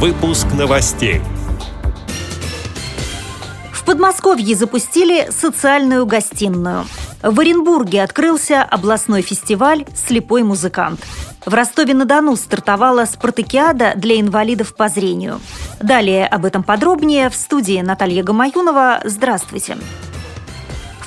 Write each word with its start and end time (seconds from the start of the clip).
Выпуск 0.00 0.46
новостей. 0.56 1.20
В 3.72 3.84
Подмосковье 3.84 4.54
запустили 4.54 5.28
социальную 5.32 6.06
гостиную. 6.06 6.84
В 7.20 7.40
Оренбурге 7.40 8.04
открылся 8.04 8.62
областной 8.62 9.22
фестиваль 9.22 9.86
«Слепой 9.96 10.44
музыкант». 10.44 11.00
В 11.44 11.52
Ростове-на-Дону 11.52 12.36
стартовала 12.36 13.06
спартакиада 13.06 13.94
для 13.96 14.20
инвалидов 14.20 14.76
по 14.76 14.88
зрению. 14.88 15.40
Далее 15.82 16.28
об 16.28 16.44
этом 16.44 16.62
подробнее 16.62 17.28
в 17.28 17.34
студии 17.34 17.80
Наталья 17.80 18.22
Гамаюнова. 18.22 19.00
Здравствуйте. 19.02 19.74
Здравствуйте. 19.74 20.07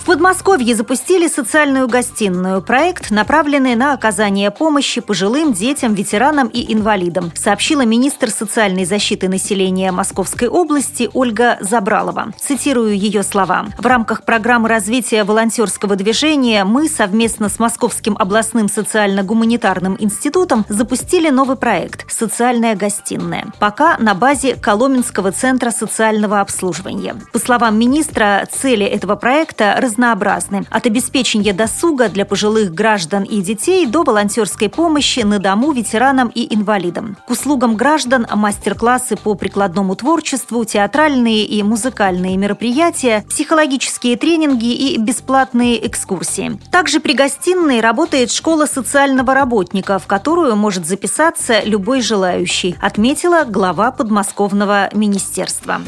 В 0.02 0.06
Подмосковье 0.06 0.74
запустили 0.74 1.28
социальную 1.28 1.88
гостиную. 1.88 2.64
Проект, 2.64 3.12
направленный 3.12 3.76
на 3.76 3.94
оказание 3.94 4.50
помощи 4.50 5.00
пожилым, 5.00 5.54
детям, 5.54 5.94
ветеранам 5.94 6.48
и 6.48 6.74
инвалидам, 6.74 7.32
сообщила 7.36 7.86
министр 7.86 8.32
социальной 8.32 8.86
защиты 8.86 9.30
населения 9.30 9.92
Московской 9.92 10.48
области 10.48 11.08
Ольга 11.14 11.60
Забралова. 11.62 12.34
Цитирую 12.40 12.98
ее 12.98 13.22
слова. 13.22 13.68
В 13.78 13.86
рамках 13.86 14.24
программы 14.24 14.70
развития 14.70 15.24
волонтерского 15.24 15.96
движения 15.96 16.64
мы 16.64 16.90
совместно 16.90 17.48
с 17.48 17.60
Московским 17.60 18.18
областным 18.18 18.70
социально-гуманитарным 18.70 19.98
институтом 20.00 20.66
запустили 20.68 21.30
новый 21.30 21.58
проект 21.58 22.12
«Социальная 22.12 22.76
гостиная». 22.76 23.54
Пока 23.60 23.98
на 24.00 24.16
базе 24.16 24.56
Коломенского 24.56 25.32
центра 25.32 25.70
социального 25.70 26.40
обслуживания. 26.42 27.18
По 27.32 27.38
словам 27.38 27.78
министра, 27.78 28.48
цели 28.52 28.84
этого 28.84 29.16
проекта– 29.16 29.76
разнообразны. 29.92 30.66
От 30.70 30.86
обеспечения 30.86 31.54
досуга 31.54 32.10
для 32.10 32.26
пожилых 32.26 32.74
граждан 32.74 33.24
и 33.24 33.42
детей 33.42 33.86
до 33.86 34.04
волонтерской 34.04 34.70
помощи 34.70 35.20
на 35.20 35.40
дому 35.40 35.72
ветеранам 35.72 36.32
и 36.34 36.54
инвалидам. 36.54 37.18
К 37.28 37.32
услугам 37.32 37.76
граждан 37.76 38.26
мастер-классы 38.34 39.18
по 39.18 39.36
прикладному 39.36 39.96
творчеству, 39.96 40.64
театральные 40.64 41.46
и 41.46 41.62
музыкальные 41.64 42.38
мероприятия, 42.38 43.26
психологические 43.30 44.18
тренинги 44.18 44.74
и 44.74 44.98
бесплатные 44.98 45.86
экскурсии. 45.88 46.60
Также 46.72 47.00
при 47.00 47.14
гостиной 47.14 47.82
работает 47.82 48.32
школа 48.32 48.66
социального 48.66 49.34
работника, 49.34 50.00
в 50.00 50.08
которую 50.08 50.56
может 50.56 50.86
записаться 50.86 51.62
любой 51.64 52.02
желающий, 52.02 52.76
отметила 52.82 53.44
глава 53.44 53.92
подмосковного 53.92 54.90
министерства. 54.94 55.82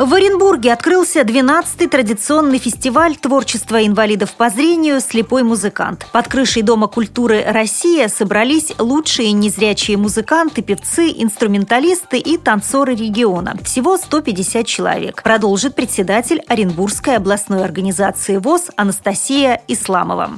В 0.00 0.14
Оренбурге 0.14 0.72
открылся 0.72 1.20
12-й 1.20 1.86
традиционный 1.86 2.56
фестиваль 2.56 3.16
творчества 3.16 3.86
инвалидов 3.86 4.32
по 4.32 4.48
зрению 4.48 4.98
«Слепой 4.98 5.42
музыкант». 5.42 6.06
Под 6.10 6.26
крышей 6.26 6.62
Дома 6.62 6.86
культуры 6.86 7.44
«Россия» 7.46 8.08
собрались 8.08 8.72
лучшие 8.78 9.32
незрячие 9.32 9.98
музыканты, 9.98 10.62
певцы, 10.62 11.12
инструменталисты 11.14 12.16
и 12.16 12.38
танцоры 12.38 12.94
региона. 12.94 13.58
Всего 13.62 13.98
150 13.98 14.66
человек. 14.66 15.22
Продолжит 15.22 15.74
председатель 15.74 16.40
Оренбургской 16.48 17.16
областной 17.16 17.62
организации 17.62 18.38
ВОЗ 18.38 18.70
Анастасия 18.76 19.60
Исламова. 19.68 20.30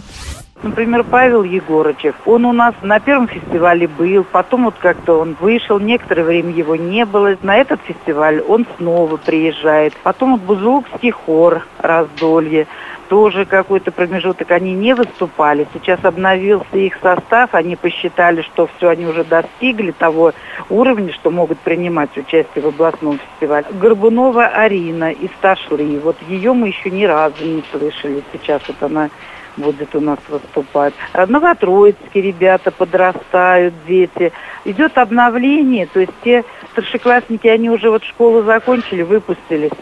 Например, 0.62 1.02
Павел 1.02 1.42
Егорычев. 1.42 2.14
Он 2.24 2.44
у 2.44 2.52
нас 2.52 2.74
на 2.82 3.00
первом 3.00 3.26
фестивале 3.26 3.88
был, 3.88 4.24
потом 4.24 4.64
вот 4.66 4.74
как-то 4.78 5.18
он 5.18 5.36
вышел, 5.40 5.80
некоторое 5.80 6.22
время 6.22 6.52
его 6.52 6.76
не 6.76 7.04
было. 7.04 7.36
На 7.42 7.56
этот 7.56 7.80
фестиваль 7.82 8.40
он 8.40 8.66
снова 8.76 9.16
приезжает. 9.16 9.94
Потом 10.04 10.32
вот 10.32 10.42
Бузулукский 10.42 11.10
хор 11.10 11.66
«Раздолье» 11.78 12.68
тоже 13.12 13.44
какой-то 13.44 13.92
промежуток 13.92 14.50
они 14.52 14.72
не 14.72 14.94
выступали. 14.94 15.68
Сейчас 15.74 16.02
обновился 16.02 16.78
их 16.78 16.94
состав, 17.02 17.54
они 17.54 17.76
посчитали, 17.76 18.40
что 18.40 18.70
все, 18.74 18.88
они 18.88 19.04
уже 19.04 19.22
достигли 19.22 19.90
того 19.90 20.32
уровня, 20.70 21.12
что 21.12 21.30
могут 21.30 21.58
принимать 21.58 22.16
участие 22.16 22.64
в 22.64 22.68
областном 22.68 23.18
фестивале. 23.18 23.66
Горбунова 23.70 24.46
Арина 24.46 25.12
из 25.12 25.28
Ташлы, 25.42 26.00
вот 26.02 26.16
ее 26.26 26.54
мы 26.54 26.68
еще 26.68 26.90
ни 26.90 27.04
разу 27.04 27.44
не 27.44 27.62
слышали. 27.70 28.22
Сейчас 28.32 28.62
вот 28.66 28.82
она 28.82 29.10
будет 29.58 29.94
у 29.94 30.00
нас 30.00 30.18
выступать. 30.28 30.94
Новотроицкие 31.14 32.24
ребята 32.24 32.70
подрастают, 32.70 33.74
дети. 33.86 34.32
Идет 34.64 34.96
обновление, 34.96 35.86
то 35.86 36.00
есть 36.00 36.12
те 36.24 36.44
старшеклассники, 36.70 37.46
они 37.48 37.68
уже 37.68 37.90
вот 37.90 38.04
школу 38.04 38.42
закончили, 38.42 39.02
выпустились, 39.02 39.72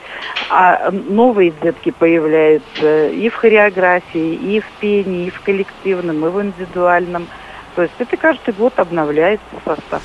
а 0.50 0.90
новые 0.90 1.52
детки 1.62 1.90
появляются 1.90 3.08
и 3.20 3.28
в 3.28 3.34
хореографии, 3.34 4.34
и 4.34 4.60
в 4.60 4.64
пении, 4.80 5.26
и 5.26 5.30
в 5.30 5.40
коллективном, 5.42 6.24
и 6.24 6.28
в 6.30 6.40
индивидуальном. 6.40 7.26
То 7.80 7.84
есть 7.84 7.94
это 7.98 8.18
каждый 8.18 8.52
год 8.52 8.74
обновляется 8.76 9.46
состав. 9.64 10.02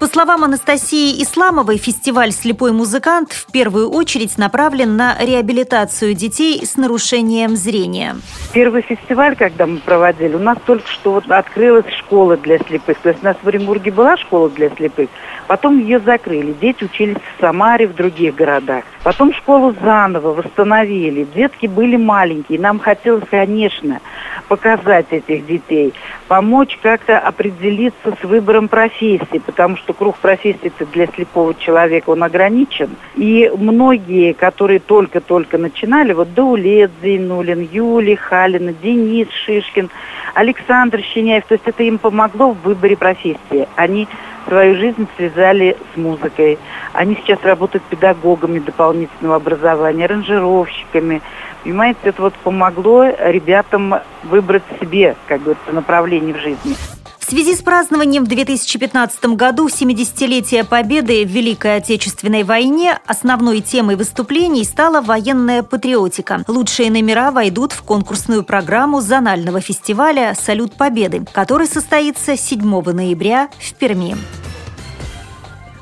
По 0.00 0.06
словам 0.06 0.44
Анастасии 0.44 1.22
Исламовой, 1.22 1.76
фестиваль 1.76 2.30
«Слепой 2.30 2.72
музыкант» 2.72 3.32
в 3.32 3.52
первую 3.52 3.90
очередь 3.90 4.38
направлен 4.38 4.96
на 4.96 5.14
реабилитацию 5.20 6.14
детей 6.14 6.64
с 6.64 6.76
нарушением 6.76 7.56
зрения. 7.56 8.16
Первый 8.54 8.80
фестиваль, 8.80 9.36
когда 9.36 9.66
мы 9.66 9.78
проводили, 9.78 10.36
у 10.36 10.38
нас 10.38 10.56
только 10.64 10.88
что 10.88 11.12
вот 11.12 11.30
открылась 11.30 11.92
школа 11.98 12.38
для 12.38 12.58
слепых. 12.60 12.96
То 13.00 13.10
есть 13.10 13.22
у 13.22 13.26
нас 13.26 13.36
в 13.42 13.46
Оренбурге 13.46 13.90
была 13.90 14.16
школа 14.16 14.48
для 14.48 14.70
слепых, 14.70 15.10
потом 15.48 15.80
ее 15.80 15.98
закрыли. 15.98 16.54
Дети 16.58 16.84
учились 16.84 17.16
в 17.16 17.40
Самаре, 17.42 17.88
в 17.88 17.94
других 17.94 18.36
городах. 18.36 18.84
Потом 19.02 19.34
школу 19.34 19.74
заново 19.82 20.32
восстановили. 20.32 21.24
Детки 21.34 21.66
были 21.66 21.96
маленькие. 21.96 22.60
Нам 22.60 22.78
хотелось, 22.78 23.24
конечно, 23.28 24.00
показать 24.48 25.06
этих 25.10 25.46
детей, 25.46 25.92
помочь 26.26 26.78
как-то 26.82 27.18
определиться 27.18 28.16
с 28.20 28.24
выбором 28.24 28.68
профессии, 28.68 29.38
потому 29.44 29.76
что 29.76 29.92
круг 29.92 30.16
профессий 30.16 30.72
для 30.92 31.06
слепого 31.06 31.54
человека, 31.54 32.10
он 32.10 32.24
ограничен. 32.24 32.90
И 33.16 33.50
многие, 33.56 34.32
которые 34.32 34.80
только-только 34.80 35.58
начинали, 35.58 36.12
вот 36.12 36.34
Даулет 36.34 36.90
Зейнулин, 37.02 37.68
Юлия 37.70 38.16
Халина, 38.16 38.72
Денис 38.72 39.28
Шишкин, 39.44 39.90
Александр 40.34 41.00
Щеняев, 41.02 41.44
то 41.46 41.54
есть 41.54 41.66
это 41.66 41.82
им 41.82 41.98
помогло 41.98 42.52
в 42.52 42.62
выборе 42.62 42.96
профессии. 42.96 43.68
Они 43.76 44.08
свою 44.48 44.76
жизнь 44.76 45.06
связали 45.16 45.76
с 45.92 45.96
музыкой. 45.96 46.58
Они 46.92 47.14
сейчас 47.16 47.38
работают 47.42 47.84
педагогами 47.84 48.58
дополнительного 48.58 49.36
образования, 49.36 50.06
аранжировщиками, 50.06 51.22
Понимаете, 51.64 51.98
это 52.04 52.22
вот 52.22 52.34
помогло 52.34 53.04
ребятам 53.04 53.96
выбрать 54.24 54.62
себе, 54.80 55.16
как 55.26 55.42
говорится, 55.42 55.72
направление 55.72 56.34
в 56.34 56.38
жизни. 56.38 56.97
В 57.28 57.30
связи 57.30 57.54
с 57.54 57.60
празднованием 57.60 58.24
в 58.24 58.28
2015 58.28 59.36
году 59.36 59.68
70-летия 59.68 60.64
Победы 60.64 61.26
в 61.26 61.28
Великой 61.28 61.76
Отечественной 61.76 62.42
войне 62.42 62.98
основной 63.04 63.60
темой 63.60 63.96
выступлений 63.96 64.64
стала 64.64 65.02
военная 65.02 65.62
патриотика. 65.62 66.42
Лучшие 66.48 66.90
номера 66.90 67.30
войдут 67.30 67.72
в 67.72 67.82
конкурсную 67.82 68.44
программу 68.44 69.02
зонального 69.02 69.60
фестиваля 69.60 70.34
«Салют 70.40 70.72
Победы», 70.72 71.26
который 71.30 71.66
состоится 71.66 72.34
7 72.34 72.62
ноября 72.92 73.50
в 73.58 73.74
Перми. 73.74 74.16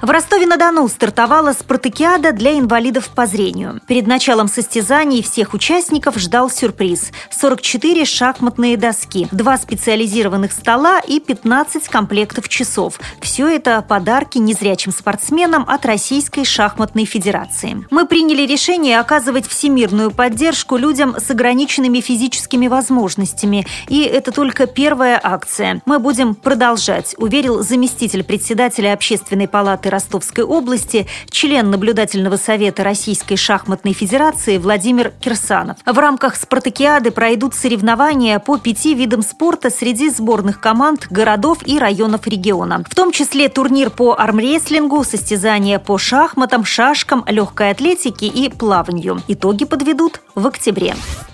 В 0.02 0.10
Ростове-на-Дону 0.10 0.86
стартовала 0.88 1.52
спартакиада 1.52 2.32
для 2.32 2.58
инвалидов 2.58 3.08
по 3.14 3.26
зрению. 3.26 3.80
Перед 3.86 4.06
началом 4.06 4.46
состязаний 4.46 5.22
всех 5.22 5.54
участников 5.54 6.18
ждал 6.18 6.50
сюрприз– 6.50 7.12
44 7.30 8.04
шахматные 8.04 8.76
доски, 8.76 9.26
два 9.32 9.56
специализированных 9.56 10.52
стола 10.52 11.00
и 11.00 11.18
15 11.18 11.88
комплектов 11.88 12.48
часов. 12.50 13.00
Все 13.22 13.48
это 13.48 13.80
подарки 13.80 14.36
незрячим 14.36 14.92
спортсменам 14.92 15.64
от 15.66 15.86
Российской 15.86 16.44
шахматной 16.44 17.06
федерации. 17.06 17.86
Мы 17.90 18.06
приняли 18.06 18.42
решение 18.46 19.00
оказывать 19.00 19.48
всемирную 19.48 20.10
поддержку 20.10 20.76
людям 20.76 21.16
с 21.18 21.30
ограниченными 21.30 22.00
физическими 22.00 22.66
возможностями. 22.68 23.66
И 23.88 24.02
это 24.02 24.30
только 24.30 24.66
первая 24.66 25.18
акция. 25.22 25.80
Мы 25.86 25.98
будем 25.98 26.34
продолжать, 26.34 27.14
уверил 27.16 27.62
заместитель 27.62 28.24
председателя 28.24 28.92
Общественной 28.92 29.48
палаты 29.48 29.85
палаты 29.86 29.90
Ростовской 29.90 30.44
области, 30.44 31.06
член 31.30 31.70
наблюдательного 31.70 32.36
совета 32.36 32.84
Российской 32.84 33.36
шахматной 33.36 33.92
федерации 33.92 34.58
Владимир 34.58 35.12
Кирсанов. 35.20 35.76
В 35.84 35.98
рамках 35.98 36.36
спартакиады 36.36 37.10
пройдут 37.10 37.54
соревнования 37.54 38.38
по 38.38 38.58
пяти 38.58 38.94
видам 38.94 39.22
спорта 39.22 39.70
среди 39.70 40.10
сборных 40.10 40.60
команд 40.60 41.06
городов 41.10 41.58
и 41.66 41.78
районов 41.78 42.26
региона. 42.26 42.84
В 42.88 42.94
том 42.94 43.12
числе 43.12 43.48
турнир 43.48 43.90
по 43.90 44.14
армрестлингу, 44.18 45.04
состязания 45.04 45.78
по 45.78 45.98
шахматам, 45.98 46.64
шашкам, 46.64 47.24
легкой 47.26 47.70
атлетике 47.70 48.26
и 48.26 48.48
плаванию. 48.48 49.22
Итоги 49.28 49.64
подведут 49.64 50.20
в 50.34 50.46
октябре. 50.46 50.94